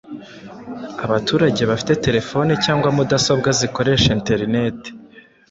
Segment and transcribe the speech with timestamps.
[1.05, 4.89] Abaturage bafite terefoni cyangwa mudasobwa zikoresha interineti